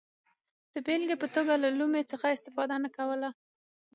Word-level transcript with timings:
د 0.73 0.75
بېلګې 0.85 1.15
په 1.21 1.27
توګه 1.35 1.53
له 1.63 1.69
لومې 1.79 2.01
څخه 2.11 2.27
استفاده 2.35 2.75
نه 2.83 2.89
کوله. 2.97 3.29